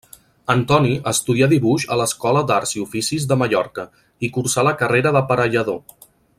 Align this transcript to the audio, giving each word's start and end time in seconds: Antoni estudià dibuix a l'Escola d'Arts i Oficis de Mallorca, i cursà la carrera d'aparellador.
Antoni 0.51 0.93
estudià 1.11 1.49
dibuix 1.51 1.85
a 1.87 1.97
l'Escola 2.01 2.43
d'Arts 2.51 2.73
i 2.79 2.83
Oficis 2.85 3.29
de 3.33 3.39
Mallorca, 3.43 3.87
i 4.29 4.31
cursà 4.39 4.65
la 4.71 4.77
carrera 4.83 5.13
d'aparellador. 5.19 5.81